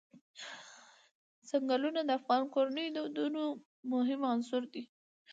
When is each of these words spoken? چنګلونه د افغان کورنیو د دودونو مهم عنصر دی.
چنګلونه 1.47 2.01
د 2.05 2.09
افغان 2.19 2.43
کورنیو 2.53 2.93
د 2.95 2.97
دودونو 3.03 3.41
مهم 3.93 4.21
عنصر 4.31 4.61
دی. 4.73 4.83